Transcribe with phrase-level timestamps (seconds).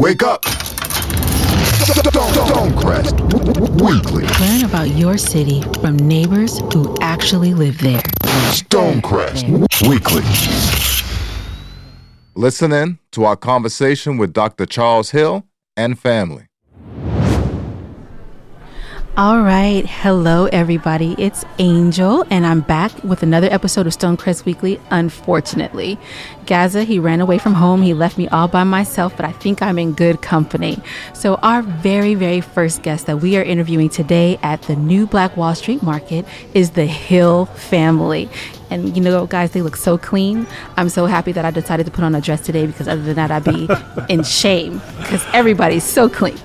[0.00, 0.42] Wake up!
[2.44, 3.18] Stonecrest
[3.82, 4.26] Weekly.
[4.46, 8.02] Learn about your city from neighbors who actually live there.
[8.52, 9.48] Stonecrest
[9.88, 10.22] Weekly.
[12.36, 14.66] Listen in to our conversation with Dr.
[14.66, 15.44] Charles Hill
[15.76, 16.47] and family.
[19.18, 19.84] All right.
[19.84, 21.16] Hello, everybody.
[21.18, 24.80] It's Angel, and I'm back with another episode of Stonecrest Weekly.
[24.92, 25.98] Unfortunately,
[26.46, 27.82] Gaza, he ran away from home.
[27.82, 30.80] He left me all by myself, but I think I'm in good company.
[31.14, 35.36] So, our very, very first guest that we are interviewing today at the new Black
[35.36, 36.24] Wall Street Market
[36.54, 38.30] is the Hill family.
[38.70, 40.46] And you know, guys, they look so clean.
[40.76, 43.16] I'm so happy that I decided to put on a dress today because other than
[43.16, 43.68] that, I'd be
[44.12, 46.38] in shame because everybody's so clean.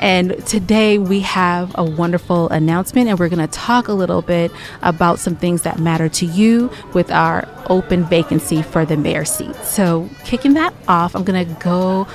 [0.00, 4.50] And today we have a wonderful announcement, and we're going to talk a little bit
[4.82, 9.54] about some things that matter to you with our open vacancy for the mayor seat.
[9.56, 12.06] So, kicking that off, I'm going to go.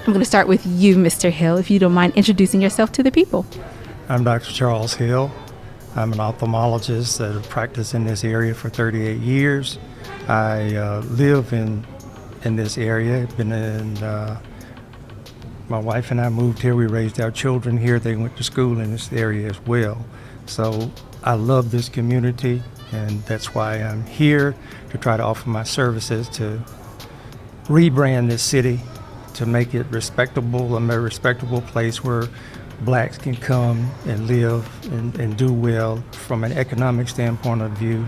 [0.00, 1.30] I'm going to start with you, Mr.
[1.30, 3.44] Hill, if you don't mind introducing yourself to the people.
[4.08, 4.52] I'm Dr.
[4.52, 5.30] Charles Hill.
[5.98, 9.80] I'm an ophthalmologist that have practiced in this area for 38 years.
[10.28, 11.84] I uh, live in
[12.44, 13.26] in this area.
[13.36, 13.98] Been in.
[13.98, 14.40] Uh,
[15.68, 16.76] my wife and I moved here.
[16.76, 17.98] We raised our children here.
[17.98, 20.06] They went to school in this area as well.
[20.46, 20.92] So
[21.24, 22.62] I love this community,
[22.92, 24.54] and that's why I'm here
[24.90, 26.62] to try to offer my services to
[27.64, 28.78] rebrand this city
[29.34, 32.28] to make it respectable, a more respectable place where
[32.82, 38.06] blacks can come and live and, and do well from an economic standpoint of view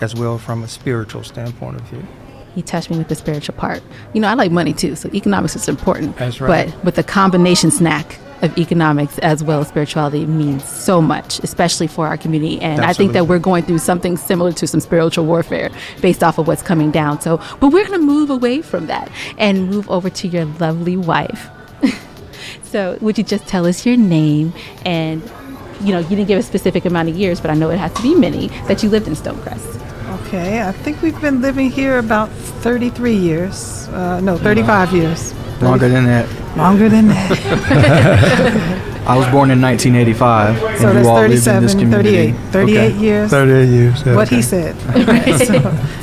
[0.00, 2.06] as well from a spiritual standpoint of view.
[2.54, 3.82] He touched me with the spiritual part.
[4.12, 6.16] You know, I like money too, so economics is important.
[6.16, 6.72] That's right.
[6.72, 11.86] But with the combination snack of economics as well as spirituality means so much, especially
[11.86, 12.60] for our community.
[12.60, 16.38] And I think that we're going through something similar to some spiritual warfare based off
[16.38, 17.20] of what's coming down.
[17.20, 20.96] So, but we're going to move away from that and move over to your lovely
[20.96, 21.50] wife.
[22.70, 24.52] So, would you just tell us your name
[24.84, 25.22] and
[25.82, 27.92] you know, you didn't give a specific amount of years, but I know it has
[27.94, 29.80] to be many that you lived in Stonecrest.
[30.26, 33.88] Okay, I think we've been living here about 33 years.
[33.88, 35.34] Uh, no, 35 years.
[35.62, 36.56] Longer than that.
[36.56, 38.86] Longer than that.
[39.10, 42.34] I was born in 1985, so and that's you all lived in this 37, 38.
[42.52, 42.96] 38 Okay.
[42.96, 43.30] years.
[43.32, 44.04] 38 years.
[44.04, 44.42] What he okay.
[44.42, 44.76] said.
[45.46, 45.54] so,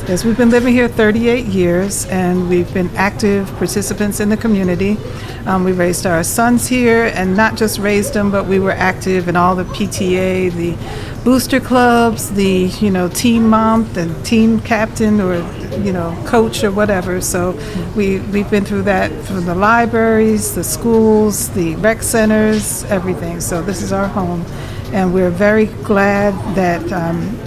[0.10, 4.98] yes, we've been living here 38 years, and we've been active participants in the community.
[5.46, 9.30] Um, we raised our sons here, and not just raised them, but we were active
[9.30, 10.76] in all the PTA, the
[11.24, 15.36] booster clubs, the you know team mom, the team captain, or
[15.78, 17.22] you know coach or whatever.
[17.22, 17.52] So
[17.96, 23.42] we we've been through that from the libraries, the schools, the rec centers, everything.
[23.42, 24.46] So this is our home,
[24.94, 26.92] and we're very glad that.
[26.92, 27.38] Um,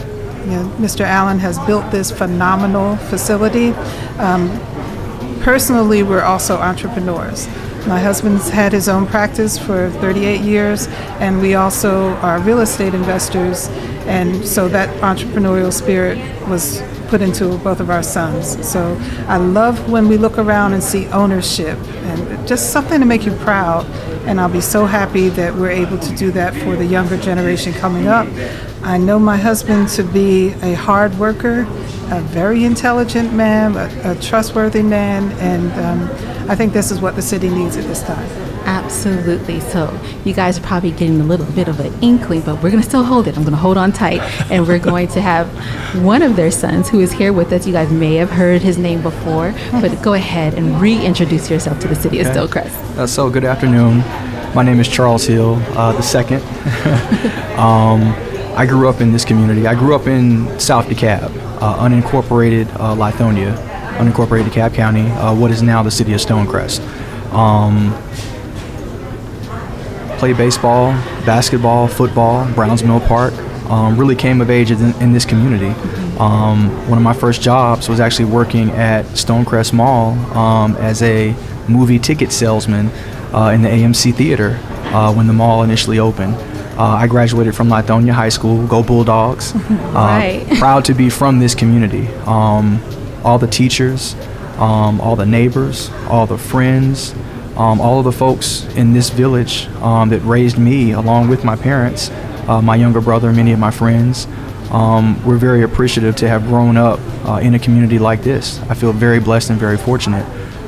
[0.40, 1.02] you know, Mr.
[1.02, 3.72] Allen has built this phenomenal facility.
[4.18, 4.48] Um,
[5.42, 7.46] personally, we're also entrepreneurs.
[7.86, 10.86] My husband's had his own practice for 38 years,
[11.18, 13.68] and we also are real estate investors,
[14.06, 16.18] and so that entrepreneurial spirit
[16.48, 18.64] was put into both of our sons.
[18.66, 18.96] So
[19.26, 23.32] I love when we look around and see ownership and just something to make you
[23.36, 23.84] proud.
[24.26, 27.72] And I'll be so happy that we're able to do that for the younger generation
[27.72, 28.28] coming up.
[28.82, 31.66] I know my husband to be a hard worker,
[32.10, 37.14] a very intelligent man, a, a trustworthy man, and um, I think this is what
[37.16, 38.28] the city needs at this time.
[38.64, 39.60] Absolutely.
[39.60, 42.82] So you guys are probably getting a little bit of an inkling, but we're going
[42.82, 43.36] to still hold it.
[43.36, 45.48] I'm going to hold on tight, and we're going to have
[46.04, 47.66] one of their sons who is here with us.
[47.66, 51.88] You guys may have heard his name before, but go ahead and reintroduce yourself to
[51.88, 52.96] the city of Stonecrest.
[52.96, 53.98] Uh, so, good afternoon.
[54.54, 56.42] My name is Charles Hill, uh, the second.
[57.58, 58.14] um,
[58.56, 59.66] I grew up in this community.
[59.66, 63.54] I grew up in South DeKalb, uh, unincorporated uh, Lithonia,
[63.98, 66.80] unincorporated DeKalb County, uh, what is now the city of Stonecrest.
[67.32, 67.92] Um,
[70.18, 70.92] played baseball,
[71.24, 73.32] basketball, football, Browns Mill Park.
[73.70, 75.70] Um, really came of age in, in this community.
[76.18, 81.34] Um, one of my first jobs was actually working at Stonecrest Mall um, as a
[81.68, 82.88] movie ticket salesman
[83.32, 84.58] uh, in the AMC Theater
[84.92, 86.34] uh, when the mall initially opened.
[86.76, 89.54] Uh, I graduated from Lithonia High School, go Bulldogs.
[89.70, 90.46] Uh, Right.
[90.58, 92.06] proud to be from this community.
[92.26, 92.80] Um,
[93.24, 94.14] all the teachers,
[94.56, 97.12] um, all the neighbors, all the friends,
[97.56, 101.56] um, all of the folks in this village um, that raised me along with my
[101.56, 102.10] parents,
[102.48, 104.26] uh, my younger brother, many of my friends.
[104.70, 108.60] Um, we're very appreciative to have grown up uh, in a community like this.
[108.70, 110.24] I feel very blessed and very fortunate.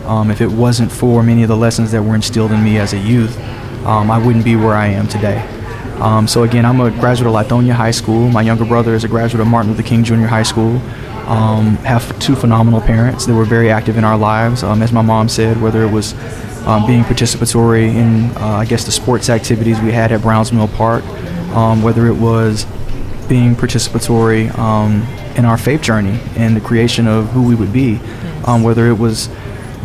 [0.06, 2.92] Um, if it wasn't for many of the lessons that were instilled in me as
[2.92, 3.38] a youth,
[3.86, 5.46] um, I wouldn't be where I am today.
[6.02, 8.28] Um, so again, I'm a graduate of Lithonia High School.
[8.28, 10.78] My younger brother is a graduate of Martin Luther King Junior High School.
[11.28, 14.64] Um, have two phenomenal parents that were very active in our lives.
[14.64, 16.14] Um, as my mom said, whether it was
[16.66, 20.66] um, being participatory in, uh, I guess, the sports activities we had at Browns Mill
[20.66, 21.04] Park,
[21.54, 22.66] um, whether it was
[23.28, 25.02] being participatory um,
[25.36, 27.94] in our faith journey and the creation of who we would be,
[28.44, 29.28] whether it was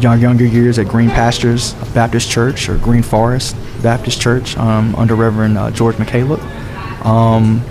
[0.06, 5.16] our younger years at Green Pastures Baptist Church or Green Forest Baptist Church um, under
[5.16, 6.40] Reverend uh, George McCalep.
[7.06, 7.62] Um,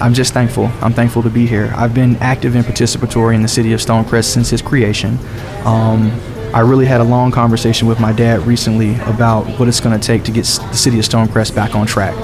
[0.00, 0.66] I'm just thankful.
[0.82, 1.72] I'm thankful to be here.
[1.74, 5.18] I've been active and participatory in the city of Stonecrest since its creation.
[5.64, 6.12] Um,
[6.54, 10.06] I really had a long conversation with my dad recently about what it's going to
[10.06, 12.14] take to get the city of Stonecrest back on track.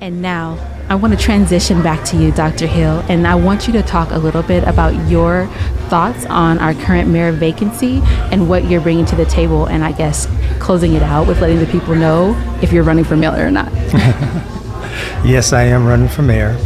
[0.00, 0.58] And now
[0.90, 2.66] I want to transition back to you, Dr.
[2.66, 5.46] Hill, and I want you to talk a little bit about your
[5.88, 8.00] thoughts on our current mayor vacancy
[8.32, 10.26] and what you're bringing to the table, and I guess
[10.58, 13.72] closing it out with letting the people know if you're running for mayor or not.
[15.22, 16.56] Yes, I am running for mayor.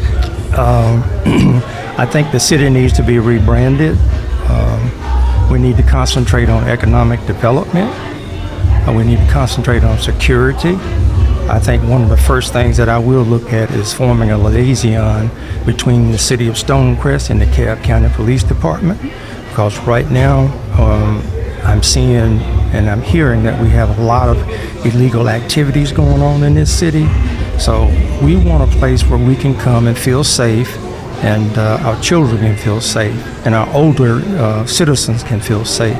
[0.57, 1.03] Um,
[1.99, 3.99] I think the city needs to be rebranded.
[4.49, 7.91] Um, we need to concentrate on economic development.
[8.87, 10.77] Uh, we need to concentrate on security.
[11.49, 14.39] I think one of the first things that I will look at is forming a
[14.39, 15.31] liaison
[15.67, 19.01] between the city of Stonecrest and the Cobb County Police Department.
[19.51, 20.47] Because right now,
[20.81, 21.23] um,
[21.63, 22.41] I'm seeing
[22.73, 24.37] and I'm hearing that we have a lot of
[24.87, 27.07] illegal activities going on in this city.
[27.59, 27.87] So
[28.23, 30.77] we want a place where we can come and feel safe
[31.23, 35.97] and uh, our children can feel safe and our older uh, citizens can feel safe.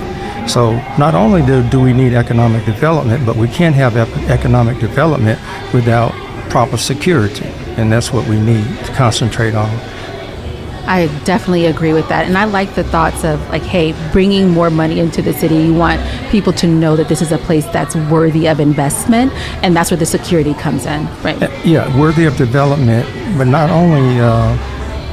[0.47, 4.79] So not only do, do we need economic development, but we can't have ep- economic
[4.79, 5.41] development
[5.73, 6.13] without
[6.51, 7.47] proper security.
[7.77, 9.71] And that's what we need to concentrate on.
[10.87, 12.27] I definitely agree with that.
[12.27, 15.57] And I like the thoughts of like, hey, bringing more money into the city.
[15.57, 16.01] You want
[16.31, 19.33] people to know that this is a place that's worthy of investment.
[19.63, 21.43] And that's where the security comes in, right?
[21.43, 23.09] Uh, Yeah, worthy of development,
[23.39, 24.57] but not only uh,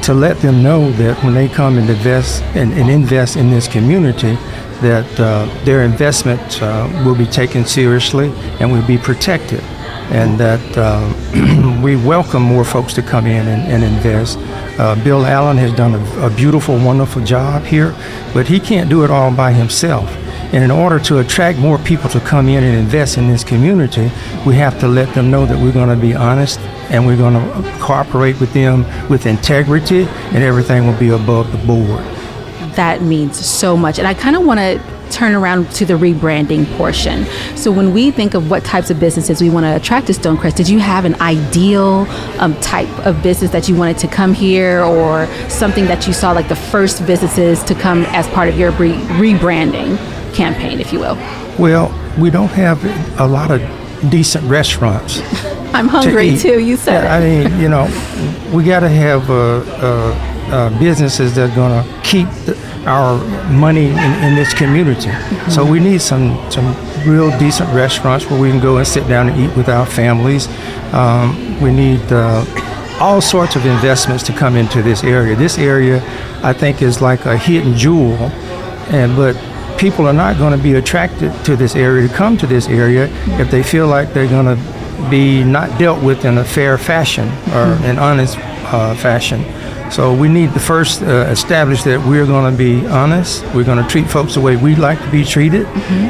[0.03, 3.68] to let them know that when they come and invest and, and invest in this
[3.68, 4.36] community,
[4.81, 9.62] that uh, their investment uh, will be taken seriously and will be protected,
[10.09, 14.39] and that uh, we welcome more folks to come in and, and invest.
[14.79, 17.96] Uh, Bill Allen has done a, a beautiful, wonderful job here,
[18.34, 20.10] but he can't do it all by himself.
[20.53, 24.12] And in order to attract more people to come in and invest in this community,
[24.46, 26.60] we have to let them know that we're going to be honest
[26.91, 31.58] and we're going to cooperate with them with integrity, and everything will be above the
[31.65, 32.03] board.
[32.75, 33.98] that means so much.
[33.98, 37.25] And I kind of want to turn around to the rebranding portion.
[37.55, 40.55] So when we think of what types of businesses we want to attract to Stonecrest,
[40.55, 42.08] did you have an ideal
[42.39, 46.31] um, type of business that you wanted to come here or something that you saw
[46.31, 49.98] like the first businesses to come as part of your re- rebranding
[50.33, 51.15] campaign, if you will?
[51.59, 52.83] Well, we don't have
[53.19, 53.61] a lot of
[54.09, 55.21] decent restaurants.
[55.73, 56.41] I'm hungry eat.
[56.41, 56.59] too.
[56.59, 57.19] You said Yeah, I
[57.50, 57.85] mean, you know,
[58.53, 63.23] we got to have uh, uh, uh, businesses that are going to keep the, our
[63.51, 65.11] money in, in this community.
[65.50, 69.29] So we need some some real decent restaurants where we can go and sit down
[69.29, 70.47] and eat with our families.
[70.93, 72.45] Um, we need uh,
[73.00, 75.35] all sorts of investments to come into this area.
[75.35, 76.01] This area,
[76.43, 78.15] I think, is like a hidden jewel,
[78.91, 79.35] and but
[79.81, 83.07] people are not going to be attracted to this area to come to this area
[83.41, 87.27] if they feel like they're going to be not dealt with in a fair fashion
[87.50, 89.43] or an honest uh, fashion.
[89.91, 93.43] So we need to first uh, establish that we're going to be honest.
[93.55, 95.65] We're going to treat folks the way we like to be treated,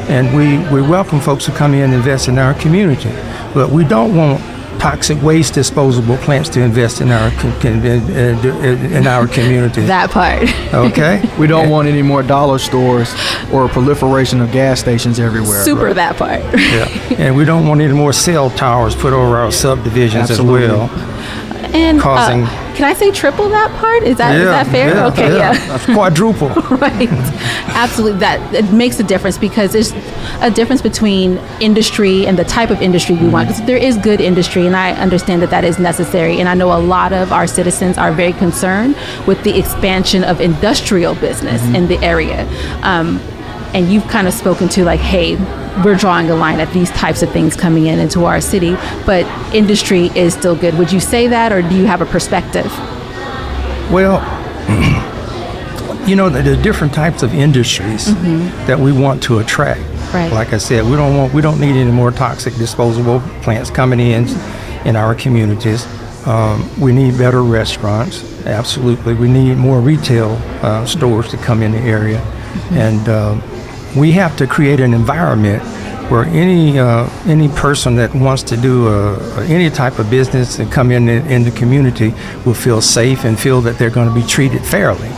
[0.10, 3.10] and we, we welcome folks to come in and invest in our community.
[3.54, 4.42] But we don't want
[4.82, 9.82] toxic waste disposable plants to invest in our com- com- in, in- in our community.
[9.82, 10.42] That part.
[10.74, 11.22] okay.
[11.40, 13.14] We don't want any more dollar stores
[13.54, 15.64] or a proliferation of gas stations everywhere.
[15.64, 16.42] Super that part.
[16.54, 16.88] Yeah.
[17.18, 20.66] And we don't want any more cell towers put over our subdivisions Absolutely.
[20.66, 21.11] as well.
[21.74, 24.04] And uh, Causing- can I say triple that part?
[24.04, 24.90] Is that is that fair?
[24.90, 25.54] yeah, okay, yeah.
[25.68, 26.50] That's quadruple.
[26.78, 27.10] right
[27.76, 29.92] absolutely that it makes a difference because there's
[30.42, 34.22] a difference between industry and the type of industry we want because there is good
[34.22, 37.48] industry and i understand that that is necessary and i know a lot of our
[37.48, 38.96] citizens are very concerned
[39.28, 42.48] with the expansion of industrial business in the area
[42.84, 43.20] um,
[43.74, 45.36] and you've kind of spoken to like hey
[45.84, 48.76] we're drawing a line at these types of things coming in into our city
[49.06, 52.72] but industry is still good would you say that or do you have a perspective
[53.92, 54.20] Well,
[56.08, 58.06] you know, there are different types of industries
[58.68, 59.82] that we want to attract.
[60.14, 60.32] Right.
[60.32, 64.00] Like I said, we don't want we don't need any more toxic disposable plants coming
[64.00, 64.28] in
[64.86, 65.86] in our communities.
[66.26, 68.24] Um, we need better restaurants.
[68.46, 72.20] Absolutely, we need more retail uh, stores to come in the area,
[72.72, 73.42] and um
[73.96, 75.62] we have to create an environment
[76.12, 80.70] where any uh, any person that wants to do a, any type of business and
[80.70, 82.14] come in the, in the community
[82.46, 85.10] will feel safe and feel that they're going to be treated fairly.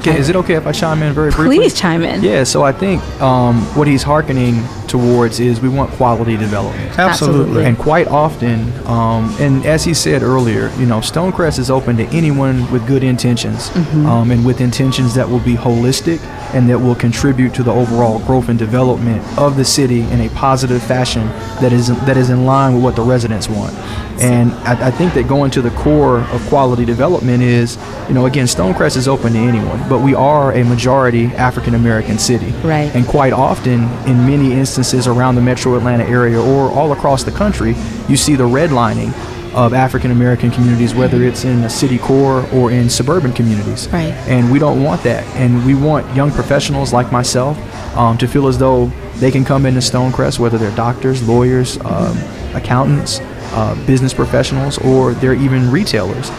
[0.00, 1.56] Okay, is it okay if I chime in very briefly?
[1.56, 5.90] please chime in Yeah, so I think um, what he's hearkening towards is we want
[5.92, 6.98] quality development.
[6.98, 7.64] Absolutely.
[7.64, 12.04] And quite often, um, and as he said earlier, you know, Stonecrest is open to
[12.06, 13.70] anyone with good intentions
[14.06, 16.20] um, and with intentions that will be holistic
[16.54, 20.28] and that will contribute to the overall growth and development of the city in a
[20.30, 21.26] positive fashion
[21.60, 23.74] that is that is in line with what the residents want.
[24.20, 28.26] And I, I think that going to the core of quality development is, you know,
[28.26, 32.50] again, Stonecrest is open to anyone, but we are a majority African American city.
[32.62, 32.94] Right.
[32.94, 37.30] And quite often, in many instances around the metro Atlanta area or all across the
[37.30, 37.74] country,
[38.08, 39.12] you see the redlining
[39.54, 43.88] of African American communities, whether it's in the city core or in suburban communities.
[43.88, 44.12] Right.
[44.26, 45.24] And we don't want that.
[45.36, 47.58] And we want young professionals like myself
[47.96, 52.16] um, to feel as though they can come into Stonecrest, whether they're doctors, lawyers, um,
[52.54, 53.20] accountants,
[53.52, 56.30] uh, business professionals, or they're even retailers.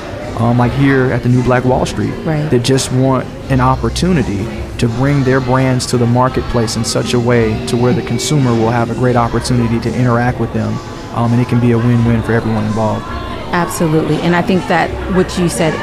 [0.42, 2.50] Um, like here at the New Black Wall Street, Right.
[2.50, 4.44] that just want an opportunity
[4.80, 8.50] to bring their brands to the marketplace in such a way to where the consumer
[8.52, 10.74] will have a great opportunity to interact with them,
[11.14, 13.06] um, and it can be a win-win for everyone involved.
[13.52, 14.16] Absolutely.
[14.22, 15.76] And I think that what you said,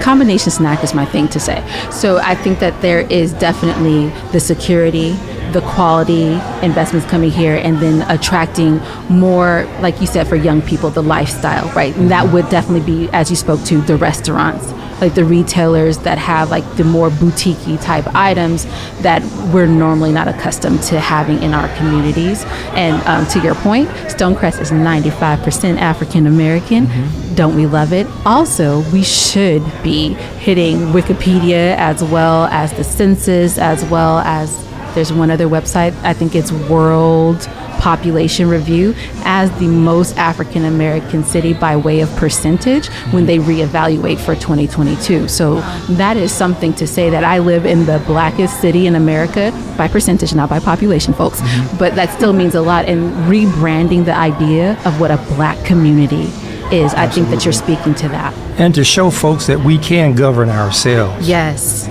[0.00, 1.60] combination snack is my thing to say.
[1.90, 5.16] So I think that there is definitely the security,
[5.54, 6.32] the quality
[6.62, 11.66] investments coming here, and then attracting more, like you said, for young people, the lifestyle,
[11.74, 11.96] right?
[11.96, 14.72] And that would definitely be, as you spoke to, the restaurants.
[15.00, 18.64] Like the retailers that have like the more boutique type items
[19.02, 22.44] that we're normally not accustomed to having in our communities.
[22.74, 26.88] And um, to your point, Stonecrest is 95% African American.
[27.34, 28.06] Don't we love it?
[28.24, 35.12] Also, we should be hitting Wikipedia as well as the census, as well as there's
[35.12, 37.48] one other website, I think it's World
[37.78, 44.18] Population Review, as the most African American city by way of percentage when they reevaluate
[44.18, 45.28] for 2022.
[45.28, 45.60] So
[45.90, 49.88] that is something to say that I live in the blackest city in America by
[49.88, 51.40] percentage, not by population, folks.
[51.40, 51.76] Mm-hmm.
[51.78, 52.88] But that still means a lot.
[52.88, 56.30] in rebranding the idea of what a black community
[56.72, 58.34] is, I think that you're speaking to that.
[58.58, 61.28] And to show folks that we can govern ourselves.
[61.28, 61.86] Yes.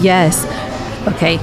[0.00, 0.46] Yes.
[1.06, 1.38] Okay.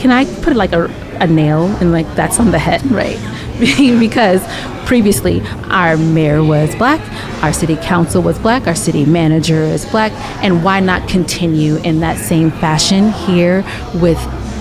[0.00, 0.84] Can I put like a,
[1.20, 3.18] a nail and like that's on the head, right?
[3.58, 4.44] because
[4.86, 7.00] previously our mayor was black,
[7.42, 10.12] our city council was black, our city manager is black,
[10.42, 14.18] and why not continue in that same fashion here with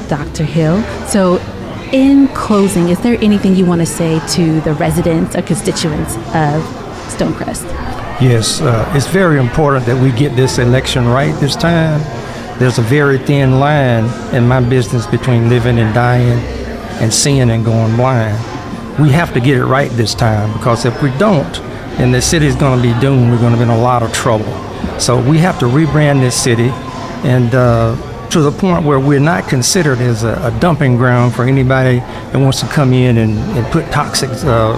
[0.09, 0.43] Dr.
[0.43, 0.81] Hill?
[1.07, 1.41] So,
[1.91, 6.63] in closing, is there anything you want to say to the residents or constituents of
[7.13, 7.63] Stonecrest?
[8.21, 12.01] Yes, uh, it's very important that we get this election right this time.
[12.57, 16.39] There's a very thin line in my business between living and dying
[17.01, 18.37] and seeing and going blind.
[18.97, 21.53] We have to get it right this time because if we don't,
[21.97, 23.29] then the city is going to be doomed.
[23.29, 24.53] We're going to be in a lot of trouble.
[24.99, 26.69] So we have to rebrand this city
[27.27, 31.43] and uh, to the point where we're not considered as a, a dumping ground for
[31.43, 34.77] anybody that wants to come in and, and put toxic uh,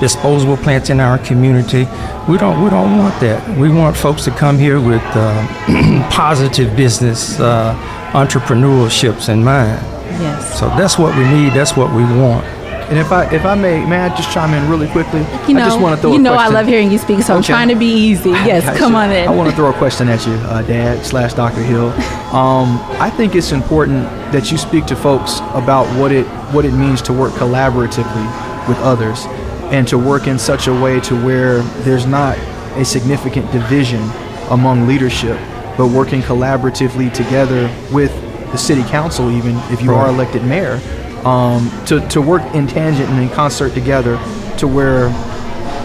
[0.00, 1.86] disposable plants in our community.
[2.28, 3.58] We don't we don't want that.
[3.58, 7.74] We want folks to come here with uh, positive business uh,
[8.12, 9.80] entrepreneurships in mind.
[10.20, 10.58] Yes.
[10.58, 11.52] So that's what we need.
[11.52, 12.44] That's what we want.
[12.88, 15.20] And if I if I may, may I just chime in really quickly?
[15.48, 17.20] You know, I just want to throw you a know I love hearing you speak,
[17.22, 18.30] so I'm trying to be easy.
[18.30, 18.78] Yes, Gotcha.
[18.78, 19.26] come on in.
[19.26, 21.62] I want to throw a question at you, uh, Dad slash Dr.
[21.62, 21.92] Hill.
[22.26, 26.72] Um, I think it's important that you speak to folks about what it what it
[26.72, 29.24] means to work collaboratively with others.
[29.72, 32.38] And to work in such a way to where there's not
[32.76, 34.02] a significant division
[34.50, 35.38] among leadership,
[35.76, 38.12] but working collaboratively together with
[38.52, 40.80] the city council, even if you are elected mayor,
[41.24, 44.16] um, to, to work in tangent and in concert together
[44.58, 45.08] to where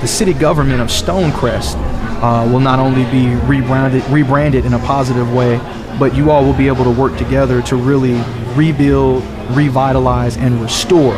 [0.02, 1.76] the city government of Stonecrest
[2.22, 5.58] uh, will not only be rebranded, rebranded in a positive way,
[5.98, 8.22] but you all will be able to work together to really
[8.56, 9.24] rebuild,
[9.56, 11.16] revitalize, and restore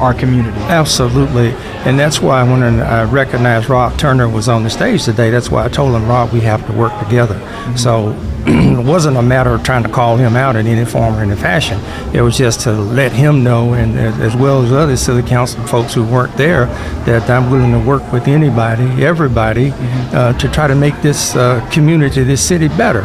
[0.00, 0.58] our community.
[0.62, 1.50] Absolutely.
[1.84, 5.50] And that's why when I uh, recognized Rob Turner was on the stage today, that's
[5.50, 7.34] why I told him, Rob, we have to work together.
[7.34, 7.76] Mm-hmm.
[7.76, 8.29] So it
[8.84, 11.80] wasn't a matter of trying to call him out in any form or any fashion.
[12.14, 15.94] It was just to let him know, and as well as other city council folks
[15.94, 16.66] who weren't there,
[17.06, 19.72] that I'm willing to work with anybody, everybody,
[20.12, 23.02] uh, to try to make this uh, community, this city better.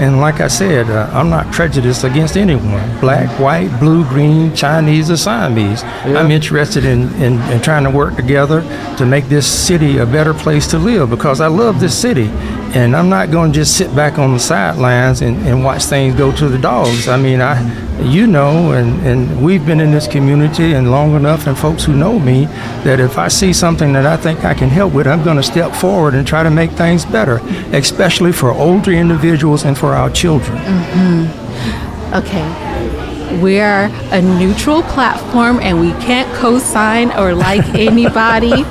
[0.00, 5.10] And like I said, uh, I'm not prejudiced against anyone black, white, blue, green, Chinese,
[5.10, 5.82] or Siamese.
[5.82, 8.62] I'm interested in, in, in trying to work together
[8.96, 12.30] to make this city a better place to live because I love this city.
[12.74, 16.14] And I'm not going to just sit back on the sidelines and, and watch things
[16.14, 17.06] go to the dogs.
[17.06, 17.60] I mean, I,
[18.02, 21.94] you know, and, and we've been in this community and long enough, and folks who
[21.94, 22.46] know me,
[22.84, 25.42] that if I see something that I think I can help with, I'm going to
[25.42, 27.40] step forward and try to make things better,
[27.76, 30.56] especially for older individuals and for our children.
[30.56, 32.14] Mm-hmm.
[32.14, 33.38] Okay.
[33.42, 38.64] We are a neutral platform and we can't co sign or like anybody.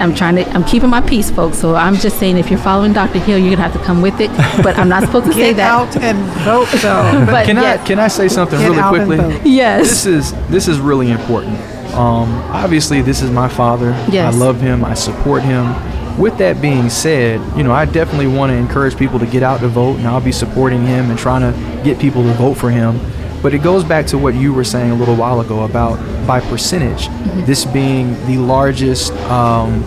[0.00, 1.58] I'm trying to, I'm keeping my peace, folks.
[1.58, 3.18] So I'm just saying if you're following Dr.
[3.18, 4.30] Hill, you're going to have to come with it.
[4.62, 5.70] But I'm not supposed to say Get that.
[5.70, 7.26] out and vote, though.
[7.30, 7.80] But Can yes.
[7.80, 9.38] I can I say something Get really out and quickly?
[9.38, 9.46] vote.
[9.46, 9.80] Yes.
[9.88, 11.58] This is this is really important.
[11.94, 13.90] Um, obviously, this is my father.
[14.10, 14.34] Yes.
[14.34, 14.84] I love him.
[14.84, 15.74] I support him.
[16.18, 19.60] With that being said, you know, I definitely want to encourage people to get out
[19.60, 22.70] to vote, and I'll be supporting him and trying to get people to vote for
[22.70, 22.98] him.
[23.42, 26.40] But it goes back to what you were saying a little while ago about by
[26.40, 27.44] percentage, Mm-hmm.
[27.46, 29.82] this being the largest um,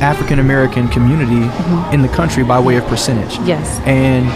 [0.00, 1.42] African American community
[1.94, 3.34] in the country by way of percentage.
[3.34, 3.46] Mm-hmm.
[3.48, 3.80] Yes.
[3.86, 4.26] And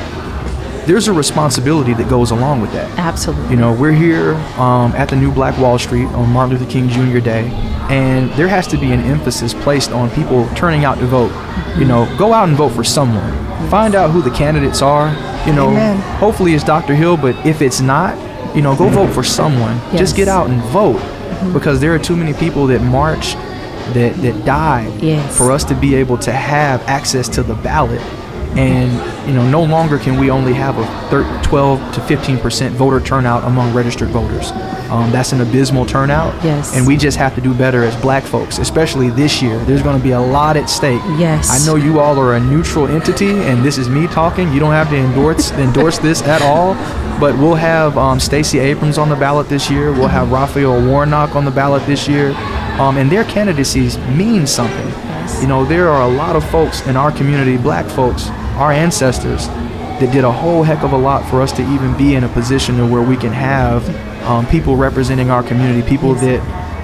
[0.88, 2.90] there's a responsibility that goes along with that.
[2.98, 3.50] Absolutely.
[3.50, 6.88] You know, we're here um, at the new Black Wall Street on Martin Luther King
[6.88, 7.20] Jr.
[7.20, 7.48] Day,
[7.90, 11.30] and there has to be an emphasis placed on people turning out to vote.
[11.78, 13.30] You know, go out and vote for someone.
[13.70, 15.08] Find out who the candidates are.
[15.46, 15.98] You know, Amen.
[16.18, 16.94] hopefully it's Dr.
[16.94, 18.16] Hill, but if it's not,
[18.54, 18.94] you know, go mm-hmm.
[18.94, 19.76] vote for someone.
[19.76, 19.98] Yes.
[19.98, 21.52] Just get out and vote mm-hmm.
[21.52, 23.34] because there are too many people that march,
[23.94, 25.36] that that died Yes.
[25.36, 28.00] for us to be able to have access to the ballot.
[28.56, 28.90] And
[29.28, 33.00] you know, no longer can we only have a thir- 12 to 15 percent voter
[33.00, 34.50] turnout among registered voters.
[34.90, 36.34] Um, that's an abysmal turnout.
[36.44, 36.74] Yes.
[36.74, 39.56] And we just have to do better as Black folks, especially this year.
[39.64, 41.00] There's going to be a lot at stake.
[41.16, 41.48] Yes.
[41.48, 44.52] I know you all are a neutral entity, and this is me talking.
[44.52, 46.74] You don't have to endorse endorse this at all.
[47.20, 49.92] But we'll have um, Stacey Abrams on the ballot this year.
[49.92, 52.30] We'll have Raphael Warnock on the ballot this year,
[52.80, 54.88] um, and their candidacies mean something.
[54.88, 55.42] Yes.
[55.42, 59.48] You know, there are a lot of folks in our community, Black folks, our ancestors,
[60.00, 62.28] that did a whole heck of a lot for us to even be in a
[62.28, 63.88] position to where we can have
[64.24, 66.40] um, people representing our community, people that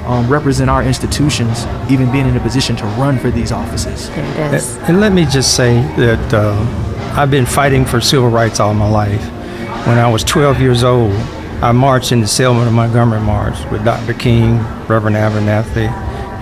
[0.07, 4.09] um, represent our institutions, even being in a position to run for these offices.
[4.11, 4.77] There it is.
[4.89, 8.89] And let me just say that uh, I've been fighting for civil rights all my
[8.89, 9.23] life.
[9.87, 11.13] When I was 12 years old,
[11.63, 14.13] I marched in the Selma to Montgomery March with Dr.
[14.13, 15.89] King, Reverend Abernathy,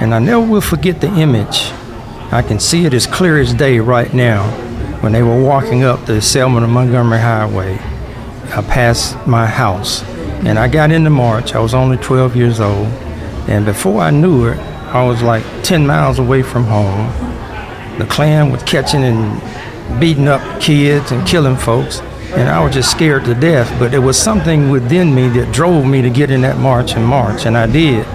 [0.01, 1.71] and I never will forget the image.
[2.33, 4.43] I can see it as clear as day right now
[5.05, 7.75] when they were walking up the Selma to Montgomery Highway.
[7.75, 10.03] I passed my house
[10.47, 11.55] and I got in the march.
[11.55, 12.87] I was only 12 years old.
[13.47, 17.09] And before I knew it, I was like 10 miles away from home.
[17.99, 22.01] The Klan was catching and beating up kids and killing folks.
[22.33, 23.79] And I was just scared to death.
[23.79, 27.05] But there was something within me that drove me to get in that march and
[27.05, 27.45] march.
[27.45, 28.07] And I did.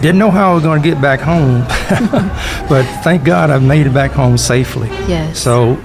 [0.00, 1.60] Didn't know how I was going to get back home.
[2.70, 4.88] but thank God I made it back home safely.
[4.88, 5.38] Yes.
[5.38, 5.76] So,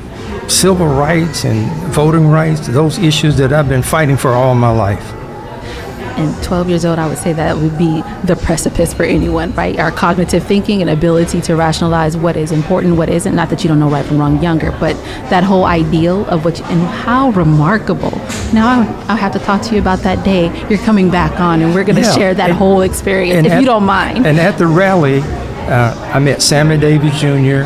[0.48, 5.14] civil rights and voting rights, those issues that I've been fighting for all my life.
[6.16, 9.80] and 12 years old, I would say that would be the precipice for anyone, right?
[9.80, 13.34] Our cognitive thinking and ability to rationalize what is important, what isn't.
[13.36, 14.94] Not that you don't know right from wrong younger, but
[15.32, 18.12] that whole ideal of what, you, and how remarkable.
[18.54, 20.52] Now, I'll, I'll have to talk to you about that day.
[20.70, 23.54] You're coming back on, and we're going to Yeah, share that and- whole experience, if
[23.54, 24.28] at- you don't mind.
[24.28, 27.64] And at the rally, uh, I met Sammy Davis Jr.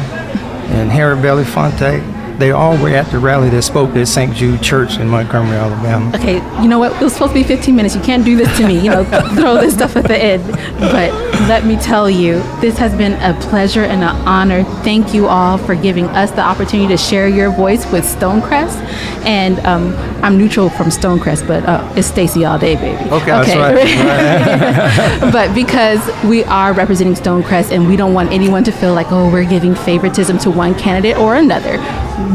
[0.71, 2.01] and Harry Belafonte.
[2.37, 4.33] They all were at the rally that spoke at St.
[4.35, 6.15] Jude Church in Montgomery, Alabama.
[6.15, 6.93] Okay, you know what?
[6.93, 7.95] It was supposed to be 15 minutes.
[7.95, 8.79] You can't do this to me.
[8.79, 9.03] You know,
[9.35, 10.43] throw this stuff at the end.
[10.79, 11.11] But
[11.47, 14.63] let me tell you, this has been a pleasure and an honor.
[14.83, 18.77] Thank you all for giving us the opportunity to share your voice with Stonecrest.
[19.25, 23.09] And um, I'm neutral from Stonecrest, but uh, it's Stacey all day, baby.
[23.09, 23.55] Okay, that's
[25.21, 25.31] right.
[25.31, 29.31] but because we are representing Stonecrest and we don't want anyone to feel like, oh,
[29.31, 31.77] we're giving favoritism to one candidate or another,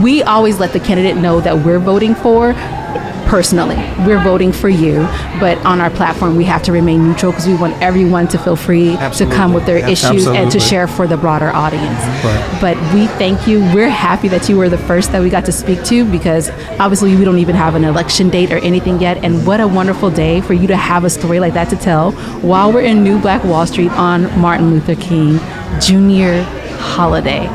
[0.02, 2.54] we always let the candidate know that we're voting for.
[3.26, 4.96] Personally, we're voting for you,
[5.40, 8.56] but on our platform, we have to remain neutral because we want everyone to feel
[8.56, 10.20] free to come with their Absolutely.
[10.20, 11.98] issues and to share for the broader audience.
[12.22, 12.58] Right.
[12.60, 13.60] But we thank you.
[13.74, 17.16] We're happy that you were the first that we got to speak to because obviously
[17.16, 19.24] we don't even have an election date or anything yet.
[19.24, 22.12] And what a wonderful day for you to have a story like that to tell
[22.42, 25.38] while we're in New Black Wall Street on Martin Luther King
[25.80, 26.42] Jr.
[26.82, 27.46] holiday.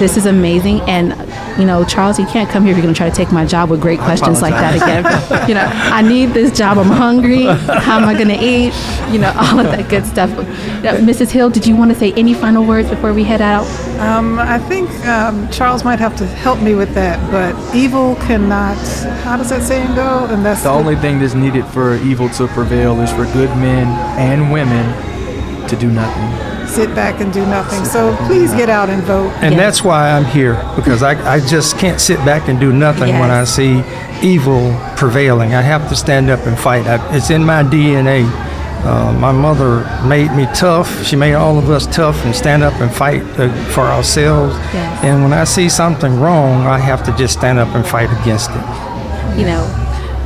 [0.00, 0.80] This is amazing.
[0.82, 1.12] And,
[1.58, 3.44] you know, Charles, you can't come here if you're going to try to take my
[3.44, 5.48] job with great questions like that again.
[5.48, 6.78] you know, I need this job.
[6.78, 7.44] I'm hungry.
[7.44, 8.72] How am I going to eat?
[9.12, 10.30] You know, all of that good stuff.
[10.30, 11.30] Uh, Mrs.
[11.30, 13.66] Hill, did you want to say any final words before we head out?
[14.00, 18.76] Um, I think um, Charles might have to help me with that, but evil cannot.
[19.22, 20.26] How does that saying go?
[20.30, 23.86] And that's The only thing that's needed for evil to prevail is for good men
[24.18, 24.84] and women
[25.68, 26.51] to do nothing.
[26.72, 27.84] Sit back and do nothing.
[27.84, 29.30] So please get out and vote.
[29.42, 29.60] And Yes.
[29.62, 33.30] that's why I'm here because I, I just can't sit back and do nothing when
[33.30, 33.82] I see
[34.22, 35.54] evil prevailing.
[35.54, 36.86] I have to stand up and fight.
[36.86, 38.24] I, it's in my DNA.
[38.84, 41.04] Uh, my mother made me tough.
[41.06, 44.54] She made all of us tough and stand up and fight uh, for ourselves.
[44.74, 45.04] Yes.
[45.04, 48.50] And when I see something wrong, I have to just stand up and fight against
[48.50, 49.38] it.
[49.38, 49.62] you know,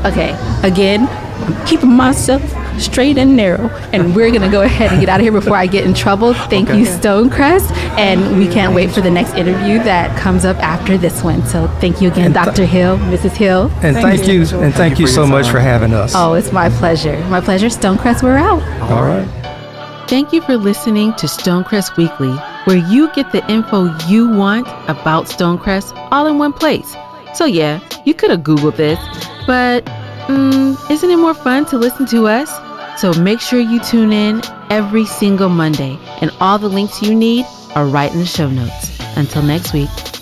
[0.07, 0.33] okay,
[0.63, 1.07] again,
[1.45, 2.43] I'm keeping myself
[2.79, 5.67] straight and narrow, and we're gonna go ahead and get out of here before I
[5.67, 6.35] get in trouble.
[6.35, 10.97] Thank you, Stonecrest, and we can't wait for the next interview that comes up after
[10.99, 11.45] this one.
[11.47, 12.65] So thank you again, th- Dr.
[12.65, 13.37] Hill, Mrs.
[13.37, 13.71] Hill.
[13.83, 16.13] And Thank thank, you, you, and thank, you you so much for having us.
[16.15, 17.19] Oh, it's my pleasure.
[17.29, 17.67] My pleasure.
[17.67, 18.63] Stonecrest, we're out.
[18.91, 19.27] All right.
[20.09, 22.33] Thank you for listening to Stonecrest Weekly,
[22.65, 26.95] where you get the info you want about Stonecrest all in one place.
[27.35, 28.99] So, yeah, you could have Googled this,
[29.47, 29.85] but
[30.29, 32.51] mm, isn't it more fun to listen to us?
[32.97, 37.45] So, make sure you tune in every single Monday, and all the links you need
[37.75, 38.99] are right in the show notes.
[39.17, 40.16] Until next week.